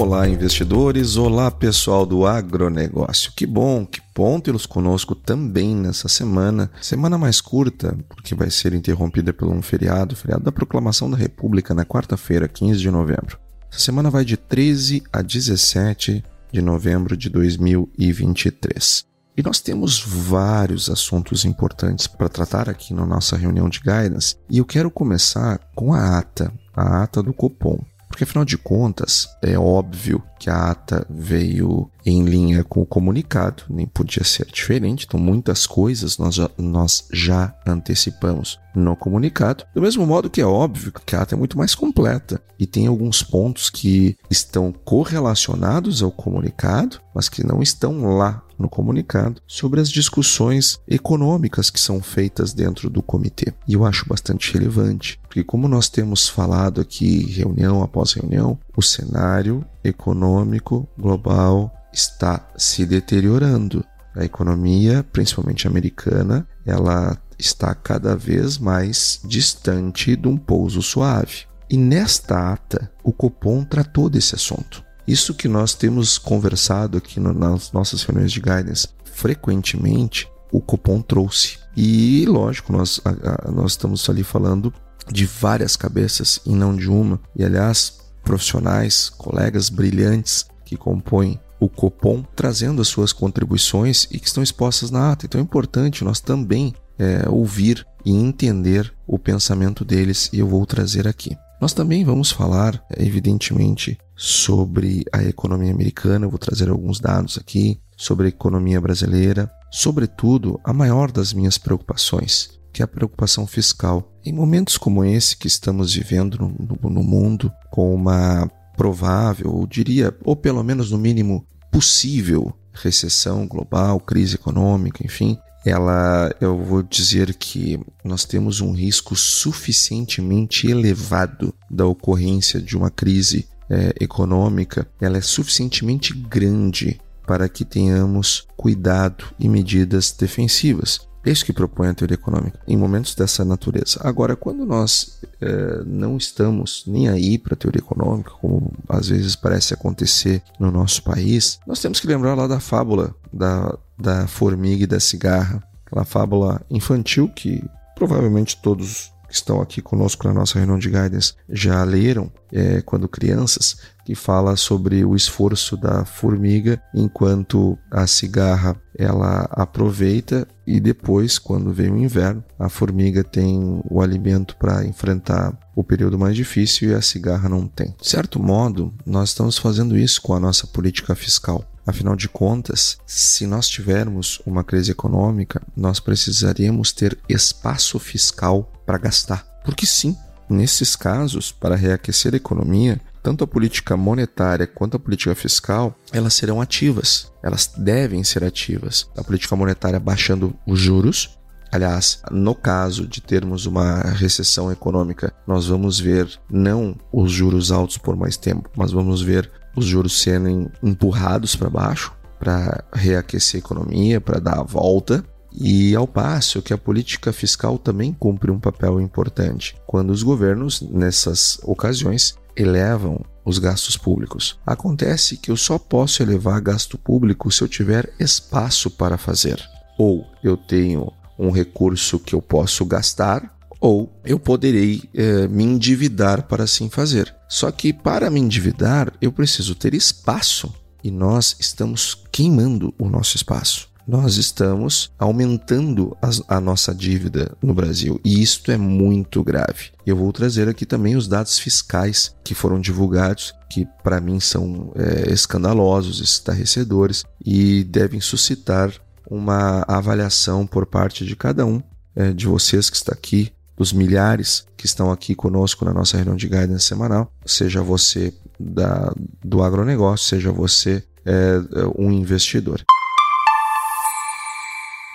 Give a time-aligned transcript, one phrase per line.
[0.00, 1.16] Olá, investidores!
[1.16, 3.32] Olá, pessoal do agronegócio!
[3.34, 6.70] Que bom, que bom tê-los conosco também nessa semana.
[6.80, 11.74] Semana mais curta, porque vai ser interrompida por um feriado, feriado da Proclamação da República,
[11.74, 13.40] na quarta-feira, 15 de novembro.
[13.72, 19.04] Essa semana vai de 13 a 17 de novembro de 2023.
[19.36, 24.58] E nós temos vários assuntos importantes para tratar aqui na nossa reunião de guidance, e
[24.58, 27.84] eu quero começar com a ata, a ata do Copom.
[28.08, 33.64] Porque afinal de contas, é óbvio que a ata veio em linha com o comunicado,
[33.68, 39.64] nem podia ser diferente, então muitas coisas nós já, nós já antecipamos no comunicado.
[39.74, 42.86] Do mesmo modo que é óbvio que a ata é muito mais completa e tem
[42.86, 49.80] alguns pontos que estão correlacionados ao comunicado, mas que não estão lá no comunicado sobre
[49.80, 53.54] as discussões econômicas que são feitas dentro do comitê.
[53.66, 58.82] E eu acho bastante relevante, porque como nós temos falado aqui reunião após reunião, o
[58.82, 63.84] cenário econômico global está se deteriorando.
[64.14, 71.46] A economia, principalmente americana, ela está cada vez mais distante de um pouso suave.
[71.70, 74.82] E nesta ata, o Copom tratou desse assunto.
[75.06, 81.00] Isso que nós temos conversado aqui no, nas nossas reuniões de guidance frequentemente, o Copom
[81.00, 81.58] trouxe.
[81.76, 84.72] E lógico, nós, a, a, nós estamos ali falando
[85.10, 87.20] de várias cabeças e não de uma.
[87.34, 94.26] E aliás, profissionais, colegas brilhantes que compõem o Copom, trazendo as suas contribuições e que
[94.28, 95.26] estão expostas na ata.
[95.26, 100.64] Então é importante nós também é, ouvir e entender o pensamento deles e eu vou
[100.66, 101.36] trazer aqui.
[101.60, 107.80] Nós também vamos falar, evidentemente, sobre a economia americana, eu vou trazer alguns dados aqui,
[107.96, 114.12] sobre a economia brasileira, sobretudo a maior das minhas preocupações, que é a preocupação fiscal.
[114.24, 119.66] Em momentos como esse que estamos vivendo no, no, no mundo, com uma provável, ou
[119.66, 126.82] diria, ou pelo menos no mínimo possível, recessão global, crise econômica, enfim, ela, eu vou
[126.82, 134.88] dizer que nós temos um risco suficientemente elevado da ocorrência de uma crise é, econômica,
[135.00, 141.06] ela é suficientemente grande para que tenhamos cuidado e medidas defensivas.
[141.24, 144.00] É isso que propõe a teoria econômica em momentos dessa natureza.
[144.02, 149.36] Agora, quando nós é, não estamos nem aí para a teoria econômica, como às vezes
[149.36, 154.84] parece acontecer no nosso país, nós temos que lembrar lá da fábula da, da formiga
[154.84, 157.62] e da cigarra, aquela fábula infantil que
[157.94, 163.06] provavelmente todos que estão aqui conosco na nossa reunião de guidance já leram é, quando
[163.06, 171.38] crianças, que fala sobre o esforço da formiga enquanto a cigarra ela aproveita e depois,
[171.38, 176.90] quando vem o inverno, a formiga tem o alimento para enfrentar o período mais difícil
[176.90, 177.94] e a cigarra não tem.
[178.00, 181.62] De certo modo, nós estamos fazendo isso com a nossa política fiscal.
[181.88, 188.98] Afinal de contas, se nós tivermos uma crise econômica, nós precisaríamos ter espaço fiscal para
[188.98, 189.42] gastar.
[189.64, 190.14] Porque sim,
[190.50, 196.34] nesses casos, para reaquecer a economia, tanto a política monetária quanto a política fiscal, elas
[196.34, 197.32] serão ativas.
[197.42, 199.08] Elas devem ser ativas.
[199.16, 201.38] A política monetária baixando os juros.
[201.72, 207.96] Aliás, no caso de termos uma recessão econômica, nós vamos ver não os juros altos
[207.96, 213.64] por mais tempo, mas vamos ver os juros sendo empurrados para baixo para reaquecer a
[213.64, 215.24] economia, para dar a volta.
[215.52, 220.80] E ao passo que a política fiscal também cumpre um papel importante quando os governos,
[220.82, 224.58] nessas ocasiões, elevam os gastos públicos.
[224.66, 229.60] Acontece que eu só posso elevar gasto público se eu tiver espaço para fazer.
[229.98, 236.44] Ou eu tenho um recurso que eu posso gastar, ou eu poderei eh, me endividar
[236.44, 237.34] para assim fazer.
[237.48, 240.72] Só que para me endividar, eu preciso ter espaço
[241.02, 243.88] e nós estamos queimando o nosso espaço.
[244.08, 248.18] nós estamos aumentando a, a nossa dívida no Brasil.
[248.24, 249.90] E isto é muito grave.
[250.06, 254.90] Eu vou trazer aqui também os dados fiscais que foram divulgados, que para mim são
[254.96, 258.90] é, escandalosos, estarrecedores e devem suscitar
[259.30, 261.82] uma avaliação por parte de cada um
[262.16, 266.36] é, de vocês que está aqui, dos milhares que estão aqui conosco na nossa reunião
[266.36, 271.60] de guidance semanal, seja você da, do agronegócio, seja você é,
[271.96, 272.84] um investidor.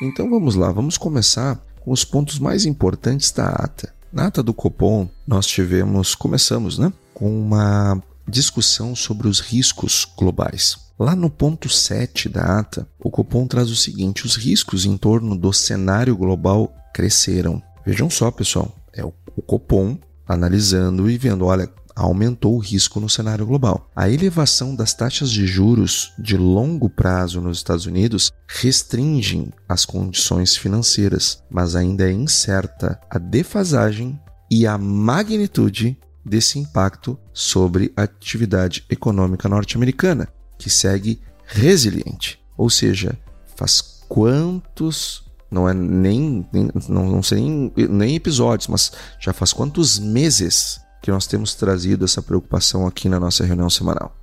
[0.01, 3.93] Então vamos lá, vamos começar com os pontos mais importantes da ata.
[4.11, 10.77] Na ata do Copom, nós tivemos, começamos, né, com uma discussão sobre os riscos globais.
[10.97, 15.35] Lá no ponto 7 da ata, o Copom traz o seguinte: os riscos em torno
[15.35, 17.61] do cenário global cresceram.
[17.85, 19.11] Vejam só, pessoal, é o
[19.45, 19.97] Copom
[20.27, 23.89] analisando e vendo, olha, aumentou o risco no cenário global.
[23.95, 30.55] A elevação das taxas de juros de longo prazo nos Estados Unidos restringem as condições
[30.55, 34.19] financeiras, mas ainda é incerta a defasagem
[34.49, 42.39] e a magnitude desse impacto sobre a atividade econômica norte-americana, que segue resiliente.
[42.57, 43.17] Ou seja,
[43.55, 49.53] faz quantos não é nem, nem não, não sei nem, nem episódios, mas já faz
[49.53, 54.15] quantos meses que nós temos trazido essa preocupação aqui na nossa reunião semanal,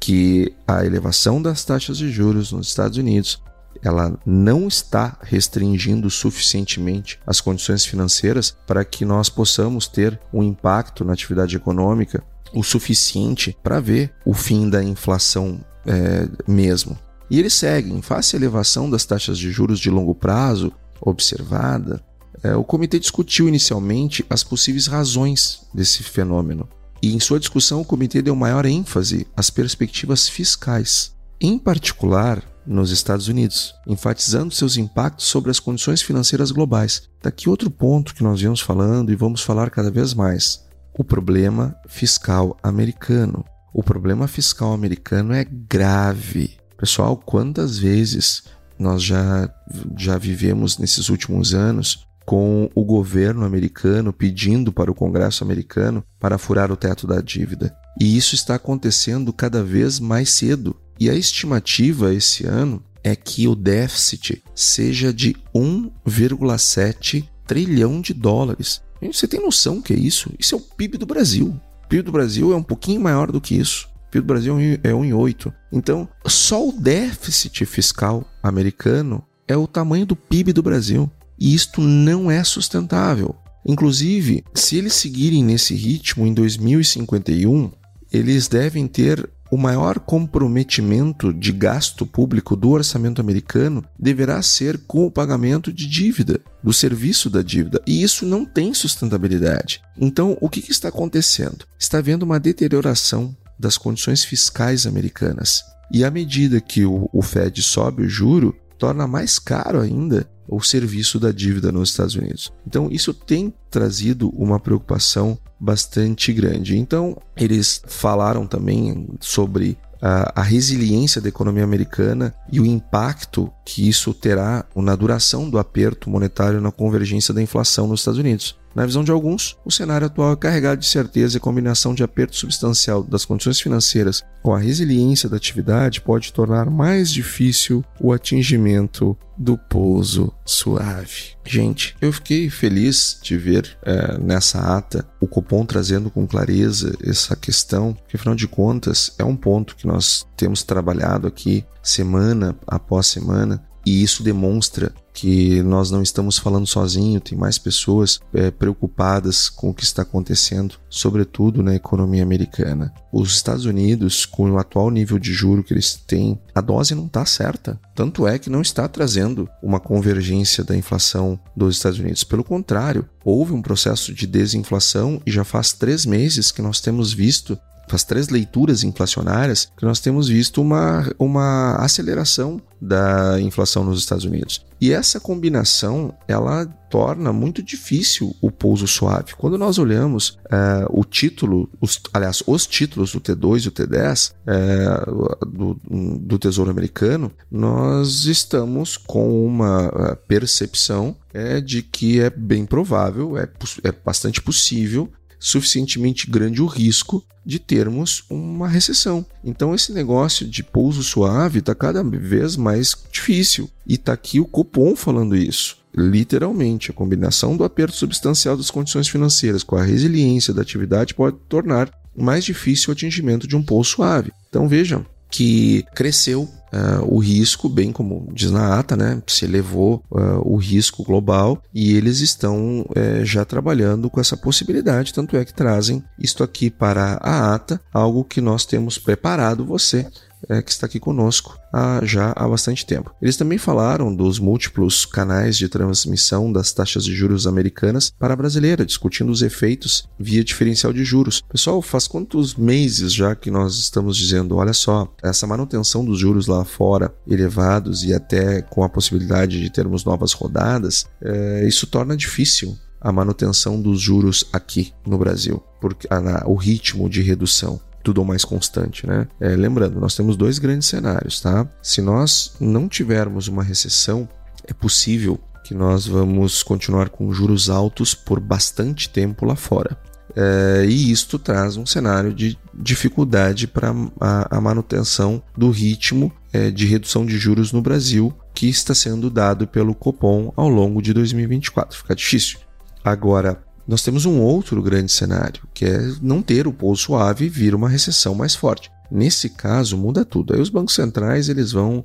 [0.00, 3.42] que a elevação das taxas de juros nos Estados Unidos
[3.82, 11.04] ela não está restringindo suficientemente as condições financeiras para que nós possamos ter um impacto
[11.04, 12.22] na atividade econômica
[12.54, 16.96] o suficiente para ver o fim da inflação é, mesmo.
[17.32, 20.70] E eles seguem, face à elevação das taxas de juros de longo prazo
[21.00, 22.04] observada,
[22.42, 26.68] é, o comitê discutiu inicialmente as possíveis razões desse fenômeno.
[27.02, 32.90] E em sua discussão, o comitê deu maior ênfase às perspectivas fiscais, em particular nos
[32.90, 37.08] Estados Unidos, enfatizando seus impactos sobre as condições financeiras globais.
[37.22, 41.74] Daqui outro ponto que nós viemos falando e vamos falar cada vez mais: o problema
[41.88, 43.42] fiscal americano.
[43.72, 46.60] O problema fiscal americano é grave.
[46.82, 48.42] Pessoal, quantas vezes
[48.76, 49.48] nós já,
[49.96, 56.38] já vivemos nesses últimos anos com o governo americano pedindo para o Congresso americano para
[56.38, 57.72] furar o teto da dívida.
[58.00, 60.74] E isso está acontecendo cada vez mais cedo.
[60.98, 68.82] E a estimativa esse ano é que o déficit seja de 1,7 trilhão de dólares.
[69.00, 70.32] Você tem noção que é isso?
[70.36, 71.46] Isso é o PIB do Brasil.
[71.84, 73.91] O PIB do Brasil é um pouquinho maior do que isso.
[74.12, 75.52] PIB do Brasil é 1,8.
[75.72, 81.10] Então, só o déficit fiscal americano é o tamanho do PIB do Brasil.
[81.38, 83.34] E isto não é sustentável.
[83.66, 87.72] Inclusive, se eles seguirem nesse ritmo em 2051,
[88.12, 95.06] eles devem ter o maior comprometimento de gasto público do orçamento americano deverá ser com
[95.06, 97.82] o pagamento de dívida, do serviço da dívida.
[97.86, 99.82] E isso não tem sustentabilidade.
[99.98, 101.66] Então, o que está acontecendo?
[101.78, 105.62] Está havendo uma deterioração das condições fiscais americanas.
[105.92, 110.60] E à medida que o, o Fed sobe o juro, torna mais caro ainda o
[110.60, 112.52] serviço da dívida nos Estados Unidos.
[112.66, 116.76] Então, isso tem trazido uma preocupação bastante grande.
[116.76, 123.88] Então, eles falaram também sobre a, a, resiliência da economia americana e o impacto que
[123.88, 128.56] isso terá na duração do aperto monetário na convergência da inflação nos Estados Unidos.
[128.74, 132.02] Na visão de alguns, o cenário atual é carregado de certeza e a combinação de
[132.02, 138.12] aperto substancial das condições financeiras com a resiliência da atividade pode tornar mais difícil o
[138.12, 141.32] atingimento do pouso suave.
[141.44, 147.36] Gente, eu fiquei feliz de ver é, nessa ata o Copom trazendo com clareza essa
[147.36, 153.06] questão, que afinal de contas é um ponto que nós temos trabalhado aqui semana após
[153.06, 159.48] semana e isso demonstra que nós não estamos falando sozinho, tem mais pessoas é, preocupadas
[159.48, 162.92] com o que está acontecendo, sobretudo na economia americana.
[163.12, 167.06] Os Estados Unidos, com o atual nível de juro que eles têm, a dose não
[167.06, 167.78] está certa.
[167.94, 172.24] Tanto é que não está trazendo uma convergência da inflação dos Estados Unidos.
[172.24, 177.12] Pelo contrário, houve um processo de desinflação e já faz três meses que nós temos
[177.12, 177.56] visto
[177.88, 184.24] faz três leituras inflacionárias que nós temos visto uma, uma aceleração da inflação nos Estados
[184.24, 184.64] Unidos.
[184.80, 189.34] E essa combinação ela torna muito difícil o pouso suave.
[189.38, 194.32] Quando nós olhamos uh, o título, os, aliás, os títulos do T2 e o T10
[194.32, 195.80] uh, é, do,
[196.18, 203.38] do Tesouro Americano, nós estamos com uma é, percepção é, de que é bem provável,
[203.38, 203.48] é,
[203.84, 205.10] é bastante possível
[205.42, 209.26] suficientemente grande o risco de termos uma recessão.
[209.44, 213.68] Então esse negócio de pouso suave está cada vez mais difícil.
[213.84, 215.76] E está aqui o Copom falando isso.
[215.94, 221.36] Literalmente, a combinação do aperto substancial das condições financeiras com a resiliência da atividade pode
[221.48, 224.32] tornar mais difícil o atingimento de um pouso suave.
[224.48, 229.22] Então vejam, que cresceu uh, o risco, bem como diz na ata, né?
[229.26, 235.12] Se elevou uh, o risco global e eles estão uh, já trabalhando com essa possibilidade,
[235.12, 240.06] tanto é que trazem isto aqui para a ata, algo que nós temos preparado você
[240.48, 243.14] é, que está aqui conosco há, já há bastante tempo.
[243.20, 248.36] Eles também falaram dos múltiplos canais de transmissão das taxas de juros americanas para a
[248.36, 251.42] brasileira, discutindo os efeitos via diferencial de juros.
[251.48, 256.46] Pessoal, faz quantos meses já que nós estamos dizendo, olha só, essa manutenção dos juros
[256.46, 262.16] lá fora elevados e até com a possibilidade de termos novas rodadas, é, isso torna
[262.16, 268.18] difícil a manutenção dos juros aqui no Brasil, porque a, o ritmo de redução tudo
[268.18, 269.26] ou mais constante, né?
[269.40, 271.66] É, lembrando, nós temos dois grandes cenários, tá?
[271.82, 274.28] Se nós não tivermos uma recessão,
[274.66, 279.96] é possível que nós vamos continuar com juros altos por bastante tempo lá fora.
[280.34, 286.70] É, e isto traz um cenário de dificuldade para a, a, manutenção do ritmo é,
[286.70, 291.12] de redução de juros no Brasil que está sendo dado pelo Copom ao longo de
[291.12, 291.98] 2024.
[291.98, 292.58] Fica difícil.
[293.04, 297.48] Agora, nós temos um outro grande cenário, que é não ter o pouso suave e
[297.48, 298.90] vir uma recessão mais forte.
[299.10, 300.54] Nesse caso, muda tudo.
[300.54, 302.04] Aí os bancos centrais eles vão,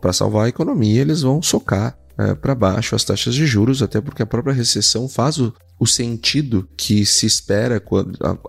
[0.00, 4.00] para salvar a economia, eles vão socar é, para baixo as taxas de juros, até
[4.00, 5.52] porque a própria recessão faz o,
[5.82, 7.82] o sentido que se espera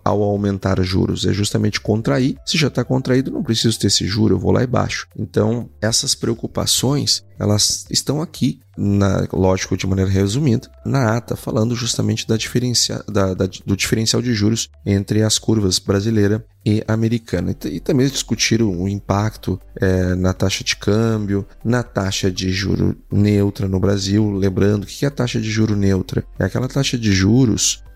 [0.05, 2.37] ao aumentar juros é justamente contrair.
[2.45, 5.07] Se já está contraído, não preciso ter esse juro, eu vou lá e baixo.
[5.17, 12.27] Então, essas preocupações, elas estão aqui, na, lógico, de maneira resumida, na ata, falando justamente
[12.27, 17.55] da diferencia, da, da, do diferencial de juros entre as curvas brasileira e americana.
[17.65, 22.95] E, e também discutiram o impacto é, na taxa de câmbio, na taxa de juro
[23.11, 24.31] neutra no Brasil.
[24.31, 26.23] Lembrando, o que é a taxa de juro neutra?
[26.39, 27.22] É aquela taxa de juros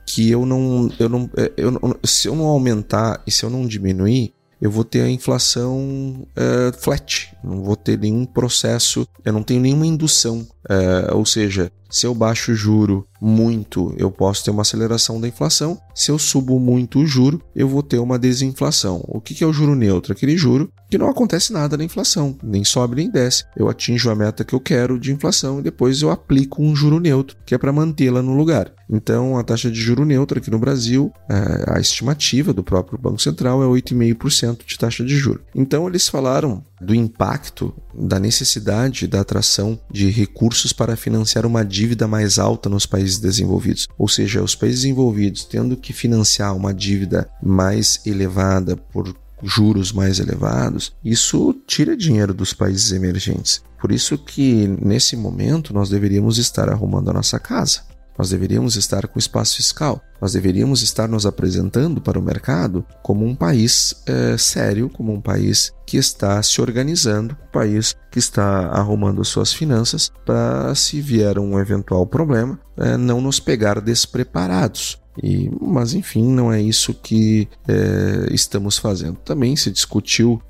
[0.06, 3.50] que eu não, eu não, é, eu não, se eu não aumentar e se eu
[3.50, 9.34] não diminuir, eu vou ter a inflação é, flat, não vou ter nenhum processo, eu
[9.34, 14.44] não tenho nenhuma indução, é, ou seja, se eu baixo o juro muito, eu posso
[14.44, 15.80] ter uma aceleração da inflação.
[15.96, 19.04] Se eu subo muito o juro, eu vou ter uma desinflação.
[19.08, 20.14] O que é o juro neutro?
[20.14, 23.44] Aquele juro que não acontece nada na inflação, nem sobe nem desce.
[23.56, 27.00] Eu atinjo a meta que eu quero de inflação e depois eu aplico um juro
[27.00, 28.72] neutro, que é para mantê-la no lugar.
[28.90, 33.22] Então, a taxa de juro neutro aqui no Brasil, é, a estimativa do próprio Banco
[33.22, 35.44] Central é 8,5% de taxa de juro.
[35.54, 42.08] Então, eles falaram do impacto, da necessidade da atração de recursos para financiar uma dívida
[42.08, 43.88] mais alta nos países desenvolvidos.
[43.98, 50.20] Ou seja, os países desenvolvidos tendo que financiar uma dívida mais elevada por juros mais
[50.20, 53.62] elevados, isso tira dinheiro dos países emergentes.
[53.80, 57.82] Por isso que nesse momento nós deveríamos estar arrumando a nossa casa.
[58.18, 60.02] Nós deveríamos estar com espaço fiscal.
[60.20, 65.22] Nós deveríamos estar nos apresentando para o mercado como um país é, sério, como um
[65.22, 71.38] país que está se organizando, um país que está arrumando suas finanças para, se vier
[71.38, 75.00] um eventual problema, é, não nos pegar despreparados.
[75.22, 79.18] E, mas enfim, não é isso que é, estamos fazendo.
[79.18, 80.42] Também se discutiu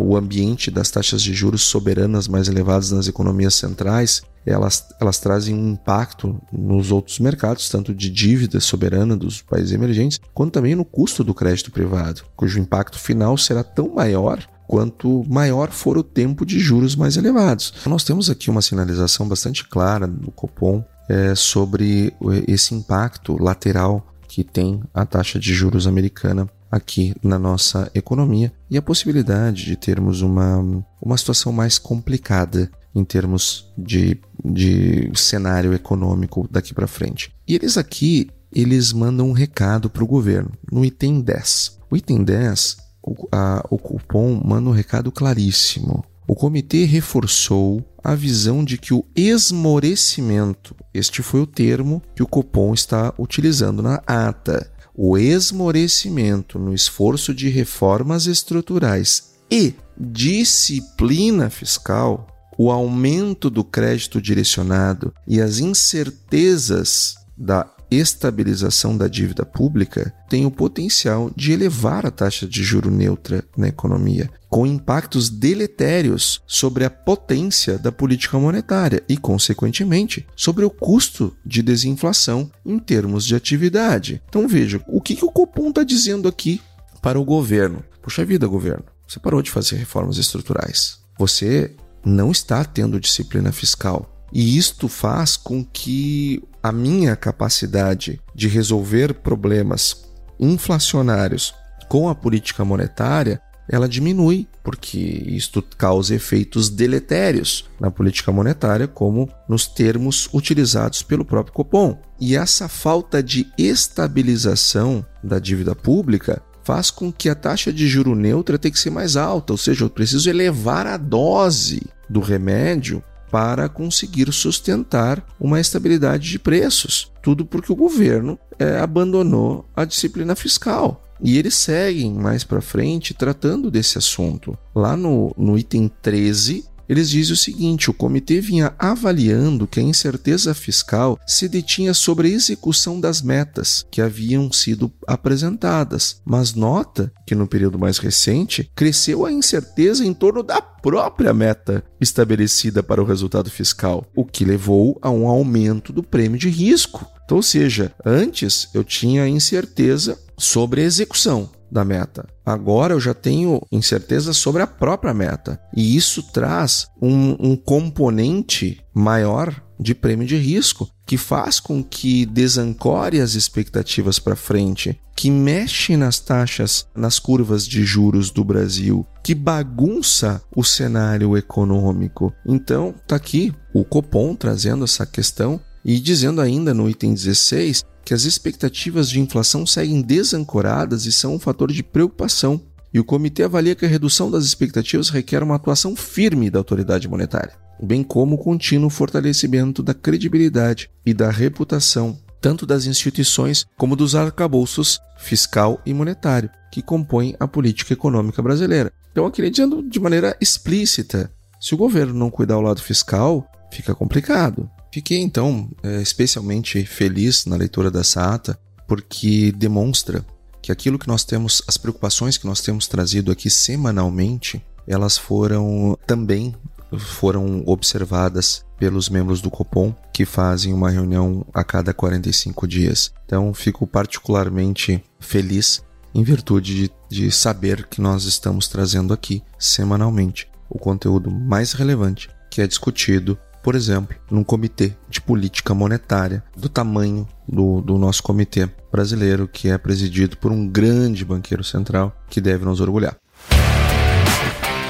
[0.00, 5.54] o ambiente das taxas de juros soberanas mais elevadas nas economias centrais elas, elas trazem
[5.54, 10.84] um impacto nos outros mercados, tanto de dívida soberana dos países emergentes, quanto também no
[10.84, 16.46] custo do crédito privado, cujo impacto final será tão maior quanto maior for o tempo
[16.46, 17.74] de juros mais elevados.
[17.86, 22.14] Nós temos aqui uma sinalização bastante clara do Copom é, sobre
[22.46, 28.78] esse impacto lateral que tem a taxa de juros americana aqui na nossa economia e
[28.78, 36.48] a possibilidade de termos uma, uma situação mais complicada em termos de, de cenário econômico
[36.50, 37.32] daqui para frente.
[37.46, 41.78] E eles aqui, eles mandam um recado para o governo, no item 10.
[41.90, 46.04] O item 10, o, a, o cupom manda um recado claríssimo.
[46.26, 52.26] O comitê reforçou a visão de que o esmorecimento, este foi o termo que o
[52.26, 62.26] Copom está utilizando na ata, o esmorecimento no esforço de reformas estruturais e disciplina fiscal
[62.62, 70.50] o aumento do crédito direcionado e as incertezas da estabilização da dívida pública tem o
[70.50, 76.90] potencial de elevar a taxa de juro neutra na economia, com impactos deletérios sobre a
[76.90, 84.20] potência da política monetária e, consequentemente, sobre o custo de desinflação em termos de atividade.
[84.28, 86.60] Então veja, o que, que o Copom está dizendo aqui
[87.00, 87.82] para o governo?
[88.02, 90.98] Puxa vida, governo, você parou de fazer reformas estruturais.
[91.18, 94.26] Você não está tendo disciplina fiscal.
[94.32, 100.04] E isto faz com que a minha capacidade de resolver problemas
[100.38, 101.54] inflacionários
[101.88, 103.40] com a política monetária
[103.72, 111.24] ela diminui, porque isto causa efeitos deletérios na política monetária, como nos termos utilizados pelo
[111.24, 111.96] próprio Copom.
[112.18, 118.14] E essa falta de estabilização da dívida pública faz com que a taxa de juro
[118.14, 123.02] neutra tenha que ser mais alta, ou seja, eu preciso elevar a dose do remédio
[123.28, 127.10] para conseguir sustentar uma estabilidade de preços.
[127.24, 131.04] Tudo porque o governo é, abandonou a disciplina fiscal.
[131.20, 134.56] E eles seguem mais para frente tratando desse assunto.
[134.72, 139.82] Lá no, no item 13, eles dizem o seguinte: o comitê vinha avaliando que a
[139.82, 147.12] incerteza fiscal se detinha sobre a execução das metas que haviam sido apresentadas, mas nota
[147.24, 153.00] que no período mais recente cresceu a incerteza em torno da própria meta estabelecida para
[153.00, 157.06] o resultado fiscal, o que levou a um aumento do prêmio de risco.
[157.24, 162.26] Então, ou seja, antes eu tinha incerteza sobre a execução da meta.
[162.44, 165.60] Agora eu já tenho incerteza sobre a própria meta.
[165.74, 172.26] E isso traz um, um componente maior de prêmio de risco, que faz com que
[172.26, 179.06] desancore as expectativas para frente, que mexe nas taxas, nas curvas de juros do Brasil,
[179.24, 182.32] que bagunça o cenário econômico.
[182.46, 188.14] Então, tá aqui o Copom trazendo essa questão e dizendo ainda no item 16 que
[188.14, 192.60] as expectativas de inflação seguem desancoradas e são um fator de preocupação,
[192.92, 197.06] e o comitê avalia que a redução das expectativas requer uma atuação firme da autoridade
[197.06, 203.94] monetária, bem como o contínuo fortalecimento da credibilidade e da reputação tanto das instituições como
[203.94, 208.92] dos arcabouços fiscal e monetário que compõem a política econômica brasileira.
[209.12, 213.94] Então, aqui dizendo de maneira explícita: se o governo não cuidar do lado fiscal, fica
[213.94, 214.70] complicado.
[214.92, 220.24] Fiquei então é, especialmente feliz na leitura dessa ata, porque demonstra
[220.60, 225.96] que aquilo que nós temos, as preocupações que nós temos trazido aqui semanalmente, elas foram
[226.06, 226.54] também
[226.98, 233.12] foram observadas pelos membros do Copom, que fazem uma reunião a cada 45 dias.
[233.24, 240.48] Então, fico particularmente feliz em virtude de, de saber que nós estamos trazendo aqui semanalmente
[240.68, 246.68] o conteúdo mais relevante que é discutido por exemplo, num comitê de política monetária do
[246.68, 252.40] tamanho do, do nosso comitê brasileiro, que é presidido por um grande banqueiro central que
[252.40, 253.16] deve nos orgulhar.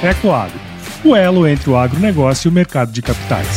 [0.02, 0.59] Ecoagro,
[1.04, 3.48] o elo entre o agronegócio e o mercado de capitais.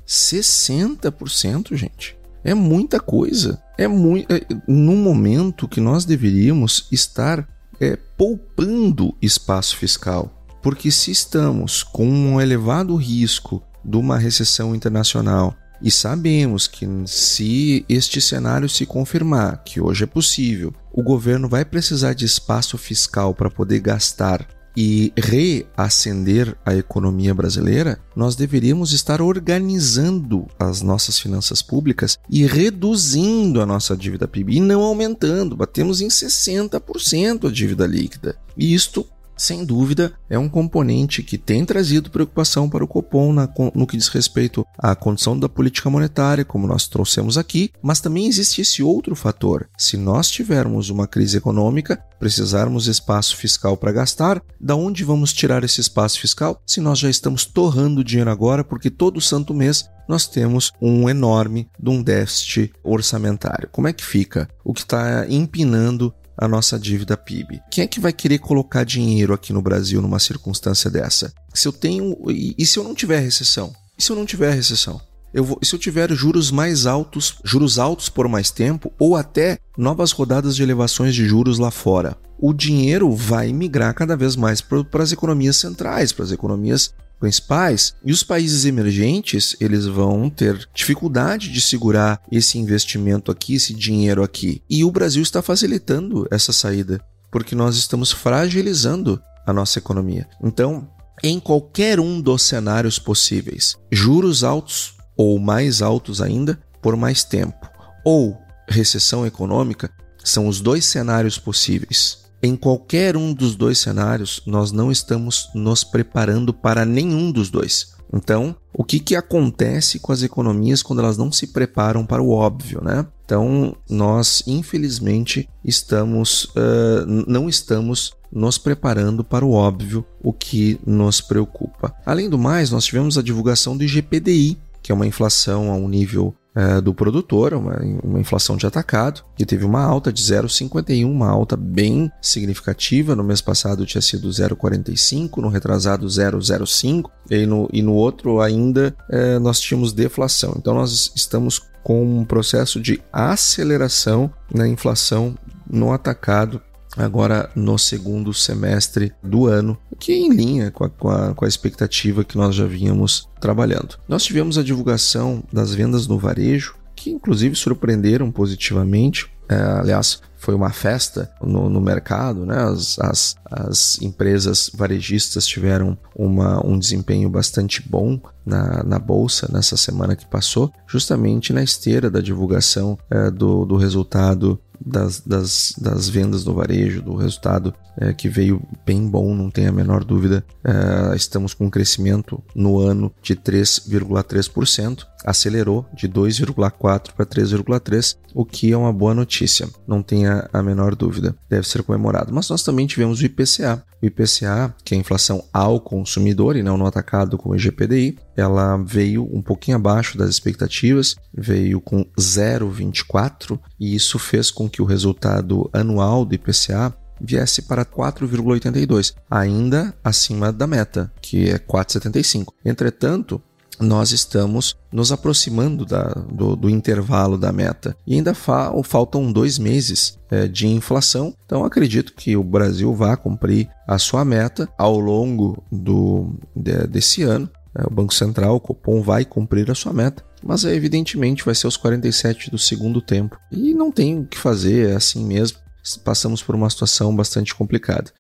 [0.08, 2.17] 60%, gente.
[2.48, 3.62] É muita coisa.
[3.78, 4.34] É muito.
[4.34, 7.46] É, num momento que nós deveríamos estar
[7.78, 10.32] é, poupando espaço fiscal.
[10.64, 17.86] Porque se estamos com um elevado risco de uma recessão internacional e sabemos que se
[17.90, 23.34] este cenário se confirmar, que hoje é possível, o governo vai precisar de espaço fiscal
[23.34, 31.64] para poder gastar e reacender a economia brasileira, nós deveríamos estar organizando as nossas finanças
[31.64, 35.58] públicas e reduzindo a nossa dívida PIB e não aumentando.
[35.58, 38.38] Batemos em 60% a dívida líquida.
[38.56, 39.04] E isto
[39.38, 43.98] sem dúvida, é um componente que tem trazido preocupação para o Copom na, no que
[43.98, 48.82] diz respeito à condição da política monetária, como nós trouxemos aqui, mas também existe esse
[48.82, 49.70] outro fator.
[49.78, 55.64] Se nós tivermos uma crise econômica, precisarmos espaço fiscal para gastar, da onde vamos tirar
[55.64, 60.26] esse espaço fiscal se nós já estamos torrando dinheiro agora, porque todo santo mês nós
[60.26, 63.70] temos um enorme de um déficit orçamentário.
[63.72, 64.48] Como é que fica?
[64.64, 67.62] O que está empinando a nossa dívida PIB.
[67.72, 71.34] Quem é que vai querer colocar dinheiro aqui no Brasil numa circunstância dessa?
[71.54, 72.16] Se eu tenho.
[72.30, 73.74] E, se eu não tiver recessão?
[73.98, 75.02] E se eu não tiver recessão?
[75.34, 79.58] Eu vou, se eu tiver juros mais altos, juros altos por mais tempo, ou até
[79.78, 84.62] novas rodadas de elevações de juros lá fora, o dinheiro vai migrar cada vez mais
[84.62, 90.68] para as economias centrais, para as economias principais, e os países emergentes, eles vão ter
[90.74, 94.62] dificuldade de segurar esse investimento aqui, esse dinheiro aqui.
[94.70, 97.02] E o Brasil está facilitando essa saída,
[97.32, 100.28] porque nós estamos fragilizando a nossa economia.
[100.44, 100.88] Então,
[101.24, 107.68] em qualquer um dos cenários possíveis, juros altos ou mais altos ainda por mais tempo,
[108.06, 108.38] ou
[108.70, 109.90] recessão econômica,
[110.24, 112.27] são os dois cenários possíveis.
[112.42, 117.96] Em qualquer um dos dois cenários, nós não estamos nos preparando para nenhum dos dois.
[118.14, 122.30] Então, o que, que acontece com as economias quando elas não se preparam para o
[122.30, 123.06] óbvio, né?
[123.26, 131.20] Então, nós, infelizmente, estamos, uh, não estamos nos preparando para o óbvio, o que nos
[131.20, 131.94] preocupa.
[132.06, 135.90] Além do mais, nós tivemos a divulgação do IGPDI, que é uma inflação a um
[135.90, 141.06] nível é, do produtor, uma, uma, inflação de atacado, que teve uma alta de 0,51,
[141.06, 143.14] uma alta bem significativa.
[143.14, 148.96] No mês passado tinha sido 0,45, no retrasado 0,05, e no, e no outro ainda
[149.10, 150.56] é, nós tínhamos deflação.
[150.58, 155.38] Então nós estamos com um processo de aceleração na inflação
[155.70, 156.62] no atacado
[156.98, 161.46] agora no segundo semestre do ano, que é em linha com a, com a, com
[161.46, 163.98] a expectativa que nós já vínhamos trabalhando.
[164.08, 169.30] Nós tivemos a divulgação das vendas no varejo, que inclusive surpreenderam positivamente.
[169.50, 172.58] É, aliás, foi uma festa no, no mercado, né?
[172.64, 179.76] As, as, as, empresas varejistas tiveram uma, um desempenho bastante bom na, na bolsa nessa
[179.76, 186.10] semana que passou, justamente na esteira da divulgação é, do, do resultado das, das, das
[186.10, 190.46] vendas no varejo, do resultado é, que veio bem bom, não tem a menor dúvida.
[190.64, 198.46] É, estamos com um crescimento no ano de 3,3%, acelerou de 2,4% para 3,3%, o
[198.46, 202.34] que é uma boa notícia, não tenha a menor dúvida, deve ser comemorado.
[202.34, 203.84] Mas nós também tivemos o IPCA.
[204.02, 208.18] O IPCA, que é a inflação ao consumidor e não no atacado como o IGPDI,
[208.38, 214.82] ela veio um pouquinho abaixo das expectativas, veio com 0,24 e isso fez com que
[214.82, 222.54] o resultado anual do IPCA viesse para 4,82, ainda acima da meta, que é 4,75.
[222.64, 223.42] Entretanto,
[223.80, 227.96] nós estamos nos aproximando da, do, do, intervalo da meta.
[228.06, 233.16] E ainda fa faltam dois meses é, de inflação, então acredito que o Brasil vá
[233.16, 237.50] cumprir a sua meta ao longo do, de, desse ano.
[237.78, 241.54] É, o Banco Central, o Copom, vai cumprir a sua meta, mas é, evidentemente vai
[241.54, 243.38] ser os 47 do segundo tempo.
[243.52, 245.60] E não tem o que fazer, é assim mesmo.
[246.04, 248.12] Passamos por uma situação bastante complicada.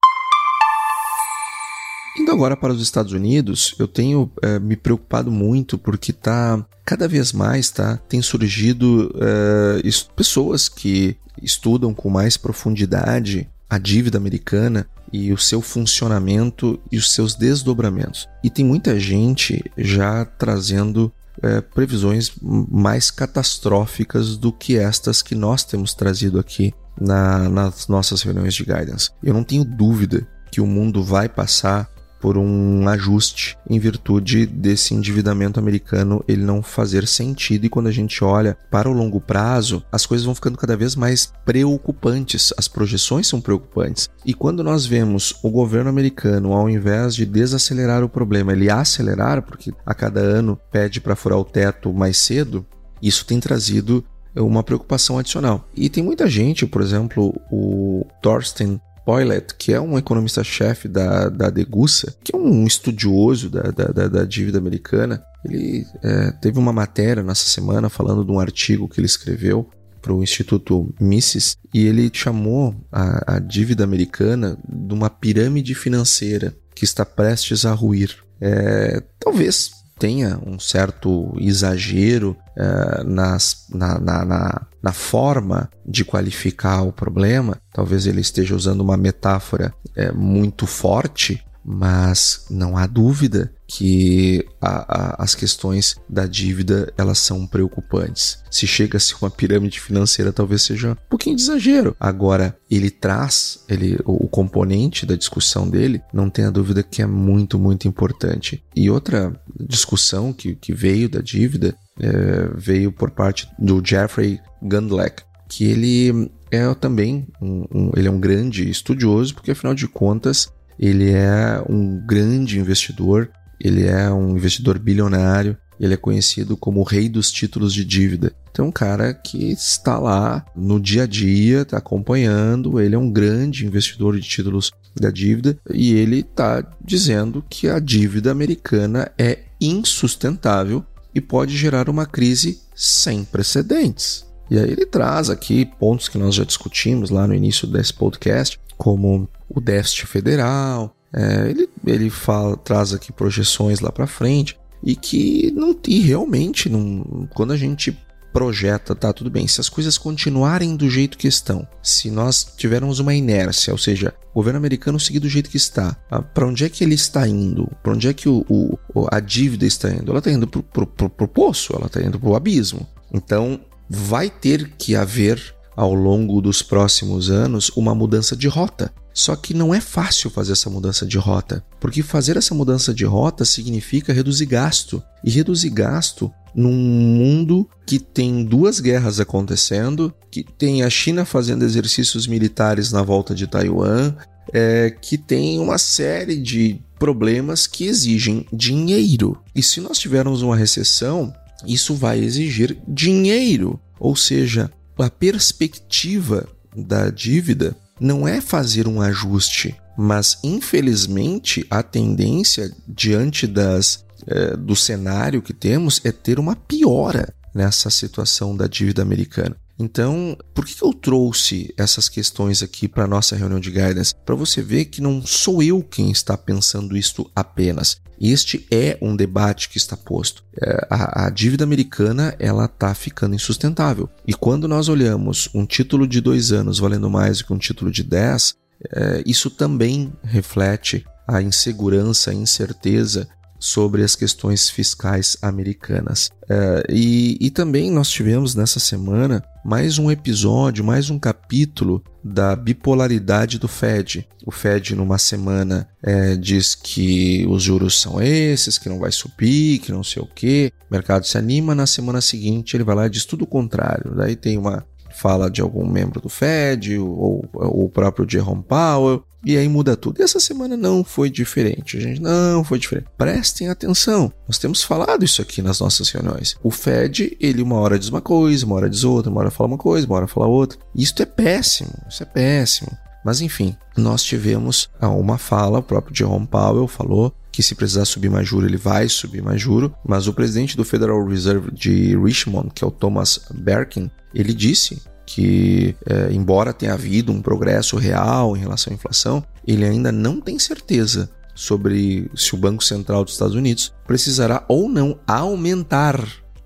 [2.20, 7.08] Indo agora para os Estados Unidos, eu tenho é, me preocupado muito porque tá cada
[7.08, 14.88] vez mais tá tem surgido é, pessoas que estudam com mais profundidade a dívida americana
[15.12, 18.28] e o seu funcionamento e os seus desdobramentos.
[18.44, 25.64] E tem muita gente já trazendo é, previsões mais catastróficas do que estas que nós
[25.64, 29.10] temos trazido aqui na, nas nossas reuniões de guidance.
[29.24, 31.90] Eu não tenho dúvida que o mundo vai passar
[32.28, 37.92] por um ajuste em virtude desse endividamento americano ele não fazer sentido e quando a
[37.92, 42.68] gente olha para o longo prazo, as coisas vão ficando cada vez mais preocupantes, as
[42.68, 44.10] projeções são preocupantes.
[44.26, 49.42] E quando nós vemos o governo americano, ao invés de desacelerar o problema, ele acelerar,
[49.42, 52.66] porque a cada ano pede para furar o teto mais cedo,
[53.02, 54.04] isso tem trazido
[54.36, 55.66] uma preocupação adicional.
[55.74, 61.50] E tem muita gente, por exemplo, o Thorsten Poilet, que é um economista-chefe da, da
[61.50, 67.24] Degussa, que é um estudioso da, da, da dívida americana, ele é, teve uma matéria
[67.24, 69.70] nessa semana falando de um artigo que ele escreveu
[70.02, 76.54] para o Instituto Mises e ele chamou a, a, dívida americana de uma pirâmide financeira
[76.76, 78.14] que está prestes a ruir.
[78.42, 86.84] É, talvez tenha um certo exagero uh, nas, na, na, na, na, forma de qualificar
[86.84, 93.52] o problema, talvez ele esteja usando uma metáfora uh, muito forte, mas não há dúvida
[93.68, 98.42] que a, a, as questões da dívida elas são preocupantes.
[98.50, 101.96] Se chega a ser uma pirâmide financeira, talvez seja um pouquinho de exagero.
[102.00, 107.60] Agora, ele traz ele, o, componente da discussão dele, não tenha dúvida que é muito,
[107.60, 108.64] muito importante.
[108.76, 115.24] E outra discussão que, que veio da dívida é, veio por parte do Jeffrey Gundlach,
[115.50, 120.52] que ele é também um, um, ele é um grande estudioso, porque afinal de contas
[120.80, 126.84] ele é um grande investidor, ele é um investidor bilionário, ele é conhecido como o
[126.84, 128.34] rei dos títulos de dívida.
[128.52, 133.12] Então, um cara que está lá no dia a dia, está acompanhando, ele é um
[133.12, 139.40] grande investidor de títulos da dívida e ele está dizendo que a dívida americana é
[139.62, 144.26] insustentável e pode gerar uma crise sem precedentes.
[144.50, 148.60] E aí ele traz aqui pontos que nós já discutimos lá no início desse podcast,
[148.78, 150.97] como o déficit federal.
[151.14, 156.70] É, ele ele fala, traz aqui projeções lá para frente e que não e realmente
[156.70, 157.98] não, quando a gente
[158.38, 159.48] projeta, tá tudo bem.
[159.48, 164.14] Se as coisas continuarem do jeito que estão, se nós tivermos uma inércia, ou seja,
[164.32, 167.28] o governo americano seguir do jeito que está, ah, para onde é que ele está
[167.28, 167.68] indo?
[167.82, 168.78] Para onde é que o, o,
[169.12, 170.12] a dívida está indo?
[170.12, 172.86] Ela está indo para o poço, ela está indo para o abismo.
[173.12, 178.94] Então, vai ter que haver ao longo dos próximos anos uma mudança de rota.
[179.18, 183.04] Só que não é fácil fazer essa mudança de rota, porque fazer essa mudança de
[183.04, 185.02] rota significa reduzir gasto.
[185.24, 191.66] E reduzir gasto num mundo que tem duas guerras acontecendo, que tem a China fazendo
[191.66, 194.14] exercícios militares na volta de Taiwan,
[194.54, 199.42] é, que tem uma série de problemas que exigem dinheiro.
[199.56, 201.34] E se nós tivermos uma recessão,
[201.66, 203.80] isso vai exigir dinheiro.
[204.00, 212.72] Ou seja, a perspectiva da dívida não é fazer um ajuste, mas infelizmente a tendência
[212.88, 219.02] diante das é, do cenário que temos é ter uma piora nessa situação da dívida
[219.02, 219.56] americana.
[219.80, 224.14] Então, por que eu trouxe essas questões aqui para nossa reunião de guidance?
[224.26, 227.98] Para você ver que não sou eu quem está pensando isto apenas.
[228.20, 230.44] Este é um debate que está posto.
[230.60, 234.10] É, a, a, dívida americana ela está ficando insustentável.
[234.26, 237.92] E quando nós olhamos um título de dois anos valendo mais do que um título
[237.92, 238.56] de dez,
[238.92, 243.28] é, isso também reflete a insegurança, a incerteza
[243.60, 246.30] sobre as questões fiscais americanas.
[246.50, 252.56] É, e, e também nós tivemos nessa semana mais um episódio, mais um capítulo da
[252.56, 254.28] bipolaridade do Fed.
[254.46, 259.80] O Fed, numa semana, é, diz que os juros são esses, que não vai subir,
[259.80, 260.72] que não sei o que.
[260.90, 264.16] O mercado se anima, na semana seguinte ele vai lá e diz tudo o contrário.
[264.16, 264.86] Daí tem uma
[265.18, 269.24] fala de algum membro do Fed ou, ou o próprio Jerome Powell.
[269.46, 270.20] E aí muda tudo.
[270.20, 272.22] E essa semana não foi diferente, gente.
[272.22, 273.08] Não foi diferente.
[273.18, 274.32] Prestem atenção.
[274.48, 276.58] Nós temos falado isso aqui nas nossas reuniões.
[276.62, 279.70] O Fed, ele uma hora diz uma coisa, uma hora diz outra, uma hora fala
[279.70, 280.78] uma coisa, uma hora fala outra.
[280.94, 281.94] Isso é péssimo.
[282.10, 282.92] Isso é péssimo.
[283.24, 288.06] Mas enfim, nós tivemos ah, uma fala, o próprio Jerome Powell falou que se precisar
[288.06, 292.16] subir mais juro, ele vai subir mais juro, mas o presidente do Federal Reserve de
[292.16, 297.98] Richmond, que é o Thomas Berkin, ele disse que, é, embora tenha havido um progresso
[297.98, 303.24] real em relação à inflação, ele ainda não tem certeza sobre se o Banco Central
[303.24, 306.24] dos Estados Unidos precisará ou não aumentar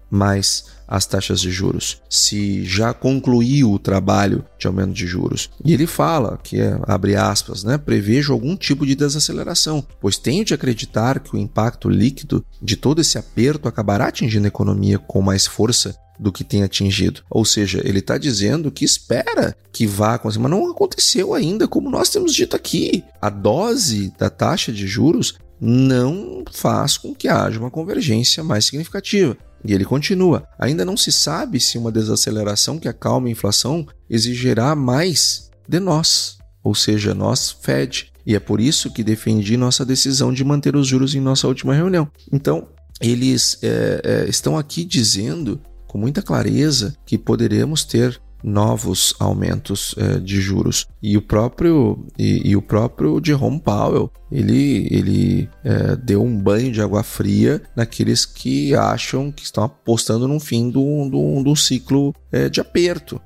[0.10, 5.49] mais as taxas de juros, se já concluiu o trabalho de aumento de juros.
[5.63, 10.43] E ele fala que é, abre aspas, né, prevejo algum tipo de desaceleração, pois tenho
[10.43, 15.21] de acreditar que o impacto líquido de todo esse aperto acabará atingindo a economia com
[15.21, 17.21] mais força do que tem atingido.
[17.30, 21.89] Ou seja, ele está dizendo que espera que vá acontecer, mas não aconteceu ainda, como
[21.89, 23.01] nós temos dito aqui.
[23.21, 29.38] A dose da taxa de juros não faz com que haja uma convergência mais significativa.
[29.63, 34.76] E ele continua: ainda não se sabe se uma desaceleração que acalme a inflação exigirá
[34.76, 38.12] mais de nós, ou seja, nós, Fed.
[38.26, 41.74] E é por isso que defendi nossa decisão de manter os juros em nossa última
[41.74, 42.08] reunião.
[42.32, 42.67] Então,
[43.00, 50.19] eles é, é, estão aqui dizendo com muita clareza que poderemos ter novos aumentos é,
[50.19, 50.88] de juros.
[51.01, 56.71] E o próprio e, e, o próprio Jerome Powell ele ele é, deu um banho
[56.71, 62.13] de água fria naqueles que acham que estão apostando no fim do, do, do ciclo
[62.32, 63.21] é, de aperto.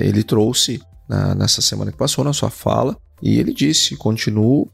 [0.00, 4.68] Ele trouxe na, nessa semana que passou na sua fala e ele disse continuo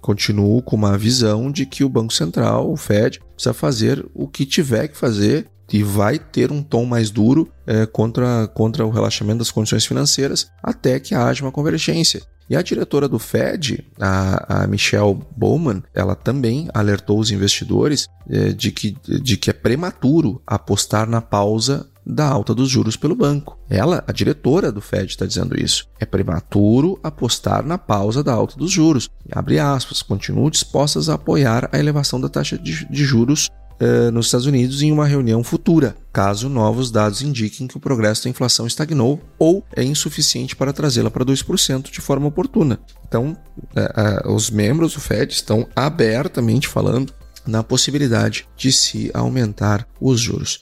[0.00, 4.46] continuo com uma visão de que o Banco Central, o Fed, precisa fazer o que
[4.46, 9.38] tiver que fazer e vai ter um tom mais duro é, contra, contra o relaxamento
[9.38, 12.22] das condições financeiras até que haja uma convergência.
[12.50, 18.52] E a diretora do Fed, a, a Michelle Bowman, ela também alertou os investidores é,
[18.52, 23.58] de, que, de que é prematuro apostar na pausa da alta dos juros pelo banco.
[23.70, 25.86] Ela, a diretora do Fed, está dizendo isso.
[26.00, 29.08] É prematuro apostar na pausa da alta dos juros.
[29.30, 33.48] Abre aspas, continuam dispostas a apoiar a elevação da taxa de, de juros
[33.82, 38.24] uh, nos Estados Unidos em uma reunião futura, caso novos dados indiquem que o progresso
[38.24, 42.78] da inflação estagnou ou é insuficiente para trazê-la para 2% de forma oportuna.
[43.06, 43.36] Então,
[43.76, 47.12] uh, uh, os membros do Fed estão abertamente falando
[47.46, 50.60] na possibilidade de se aumentar os juros.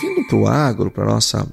[0.00, 1.46] Vindo para o agro, para nossa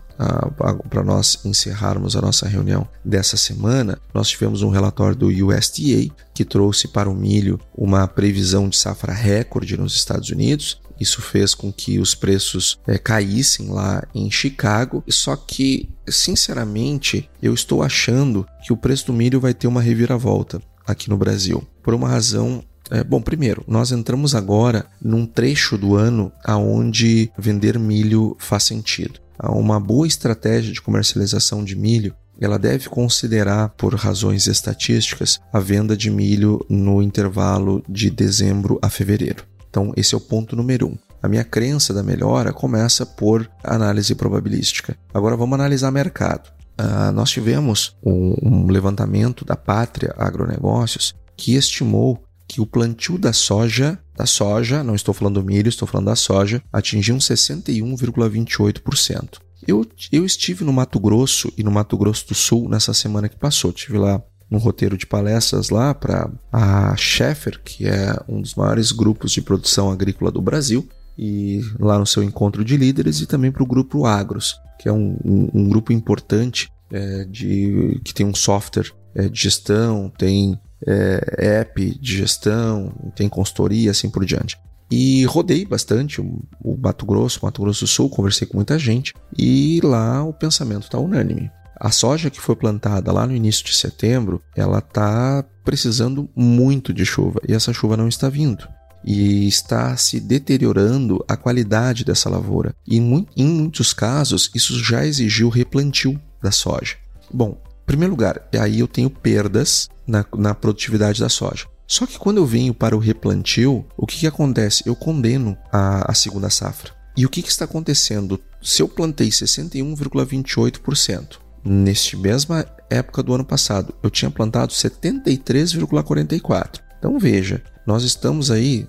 [0.90, 6.46] para nós encerrarmos a nossa reunião dessa semana, nós tivemos um relatório do USDA que
[6.46, 10.80] trouxe para o milho uma previsão de safra recorde nos Estados Unidos.
[11.00, 15.04] Isso fez com que os preços é, caíssem lá em Chicago.
[15.10, 20.62] Só que, sinceramente, eu estou achando que o preço do milho vai ter uma reviravolta
[20.86, 21.68] aqui no Brasil.
[21.82, 27.80] Por uma razão é, bom, primeiro, nós entramos agora num trecho do ano aonde vender
[27.80, 29.22] milho faz sentido.
[29.40, 35.96] Uma boa estratégia de comercialização de milho ela deve considerar, por razões estatísticas, a venda
[35.96, 39.44] de milho no intervalo de dezembro a fevereiro.
[39.70, 40.98] Então, esse é o ponto número um.
[41.22, 44.98] A minha crença da melhora começa por análise probabilística.
[45.14, 46.52] Agora vamos analisar mercado.
[46.80, 53.32] Uh, nós tivemos um, um levantamento da Pátria Agronegócios que estimou que o plantio da
[53.32, 59.40] soja, da soja, não estou falando do milho, estou falando da soja, atingiu 61,28%.
[59.66, 63.38] Eu, eu estive no Mato Grosso e no Mato Grosso do Sul nessa semana que
[63.38, 63.72] passou.
[63.72, 68.92] Tive lá um roteiro de palestras lá para a Schaeffer, que é um dos maiores
[68.92, 70.86] grupos de produção agrícola do Brasil,
[71.18, 74.92] e lá no seu encontro de líderes, e também para o grupo Agros, que é
[74.92, 80.60] um, um, um grupo importante é, de, que tem um software é, de gestão, tem
[80.88, 84.58] é, app de gestão, tem consultoria, assim por diante.
[84.90, 89.14] E rodei bastante o, o Mato Grosso, Mato Grosso do Sul, conversei com muita gente
[89.38, 91.50] e lá o pensamento está unânime.
[91.80, 97.06] A soja que foi plantada lá no início de setembro, ela está precisando muito de
[97.06, 98.68] chuva e essa chuva não está vindo.
[99.04, 102.76] E está se deteriorando a qualidade dessa lavoura.
[102.86, 106.98] E em muitos casos, isso já exigiu replantio da soja.
[107.34, 111.66] Bom, primeiro lugar, aí eu tenho perdas na, na produtividade da soja.
[111.88, 114.84] Só que quando eu venho para o replantio, o que, que acontece?
[114.86, 116.94] Eu condeno a, a segunda safra.
[117.18, 118.40] E o que, que está acontecendo?
[118.62, 126.80] Se eu plantei 61,28%, neste mesma época do ano passado, eu tinha plantado 73,44%.
[126.98, 128.88] Então veja, nós estamos aí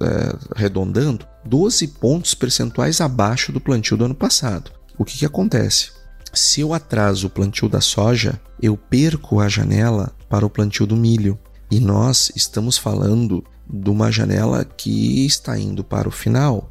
[0.00, 4.70] é, arredondando 12 pontos percentuais abaixo do plantio do ano passado.
[4.98, 5.90] O que, que acontece?
[6.36, 10.94] Se eu atraso o plantio da soja, eu perco a janela para o plantio do
[10.94, 11.38] milho.
[11.70, 16.68] E nós estamos falando de uma janela que está indo para o final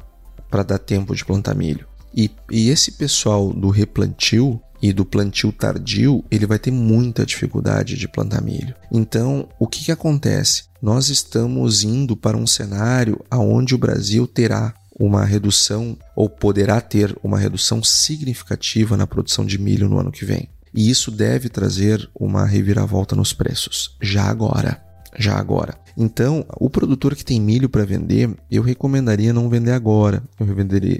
[0.48, 1.84] para dar tempo de plantar milho.
[2.14, 7.96] E, e, esse pessoal do replantio e do plantio tardio, ele vai ter muita dificuldade
[7.96, 8.74] de plantar milho.
[8.92, 10.62] Então, o que, que acontece?
[10.80, 17.16] Nós estamos indo para um cenário onde o Brasil terá uma redução ou poderá ter
[17.22, 20.48] uma redução significativa na produção de milho no ano que vem.
[20.74, 24.82] E isso deve trazer uma reviravolta nos preços, já agora.
[25.18, 25.74] Já agora.
[25.96, 30.22] Então, o produtor que tem milho para vender, eu recomendaria não vender agora.
[30.38, 30.46] Eu,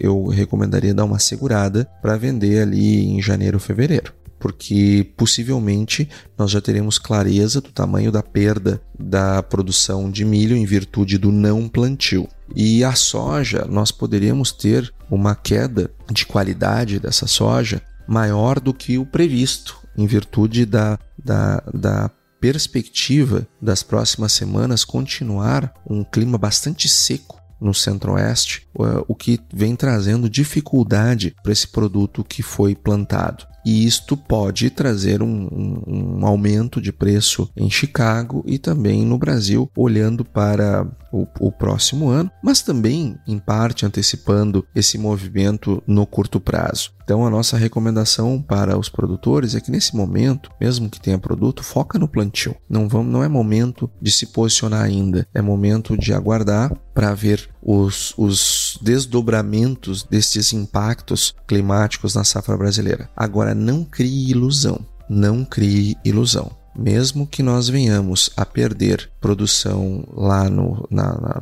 [0.01, 6.51] eu recomendaria dar uma segurada para vender ali em janeiro ou fevereiro porque possivelmente nós
[6.51, 11.69] já teremos clareza do tamanho da perda da produção de milho em virtude do não
[11.69, 12.29] plantio.
[12.55, 18.99] E a soja, nós poderíamos ter uma queda de qualidade dessa soja maior do que
[18.99, 26.89] o previsto, em virtude da, da, da perspectiva das próximas semanas continuar um clima bastante
[26.89, 28.69] seco no centro-oeste,
[29.09, 35.21] o que vem trazendo dificuldade para esse produto que foi plantado e isto pode trazer
[35.25, 35.83] um, um,
[36.21, 42.09] um, aumento de preço em Chicago e também no Brasil, olhando para o, o, próximo
[42.09, 46.93] ano, mas também, em parte, antecipando esse movimento no curto prazo.
[47.03, 51.65] Então, a nossa recomendação para os produtores é que nesse momento, mesmo que tenha produto,
[51.65, 52.55] foca no plantio.
[52.69, 57.49] Não, vamos, não é momento de se posicionar ainda, é momento de aguardar para ver
[57.69, 63.11] os, os desdobramentos desses impactos climáticos na safra brasileira.
[63.17, 64.79] Agora, não crie ilusão.
[65.11, 66.53] Não crie ilusão.
[66.79, 70.87] mesmo que nós venhamos a perder produção lá no,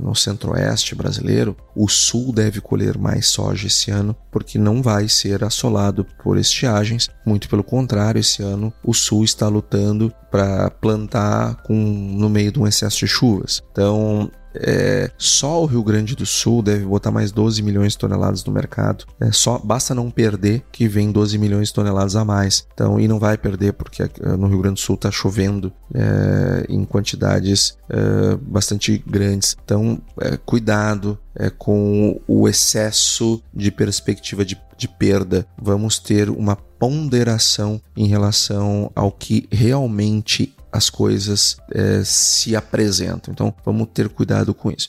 [0.01, 5.43] no centro-oeste brasileiro, o sul deve colher mais soja esse ano, porque não vai ser
[5.43, 7.09] assolado por estiagens.
[7.27, 12.61] Muito pelo contrário, esse ano o sul está lutando para plantar com, no meio de
[12.61, 13.63] um excesso de chuvas.
[13.73, 18.45] Então, é, só o Rio Grande do Sul deve botar mais 12 milhões de toneladas
[18.45, 19.05] no mercado.
[19.21, 22.67] É, só basta não perder que vem 12 milhões de toneladas a mais.
[22.73, 24.03] Então, e não vai perder porque
[24.39, 29.57] no Rio Grande do Sul está chovendo é, em quantidades é, bastante grandes.
[29.65, 35.47] Então, é, cuidado é, com o excesso de perspectiva de, de perda.
[35.61, 43.33] Vamos ter uma ponderação em relação ao que realmente as coisas é, se apresentam.
[43.33, 44.89] Então vamos ter cuidado com isso.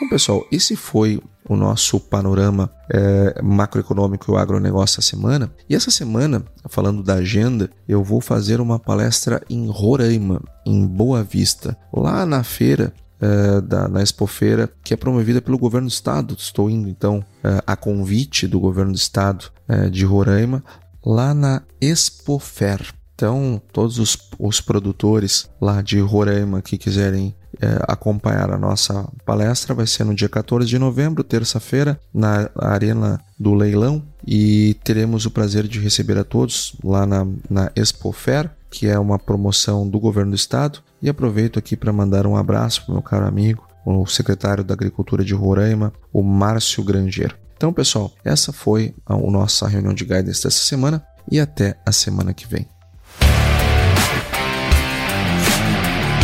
[0.00, 5.52] Bom, pessoal, esse foi o nosso panorama é, macroeconômico e o agronegócio da semana.
[5.68, 11.22] E essa semana, falando da agenda, eu vou fazer uma palestra em Roraima, em Boa
[11.22, 16.34] Vista, lá na feira é, da, na Expofeira, que é promovida pelo governo do estado.
[16.36, 20.64] Estou indo então é, a convite do governo do estado é, de Roraima,
[21.04, 22.92] lá na Expofer.
[23.22, 29.72] Então, todos os, os produtores lá de Roraima que quiserem é, acompanhar a nossa palestra,
[29.72, 35.30] vai ser no dia 14 de novembro, terça-feira, na Arena do Leilão, e teremos o
[35.30, 40.00] prazer de receber a todos lá na, na Expo Fair, que é uma promoção do
[40.00, 40.80] governo do estado.
[41.00, 45.24] E aproveito aqui para mandar um abraço para meu caro amigo, o secretário da Agricultura
[45.24, 47.36] de Roraima, o Márcio Granger.
[47.56, 51.92] Então, pessoal, essa foi a, a nossa reunião de guidance dessa semana e até a
[51.92, 52.66] semana que vem.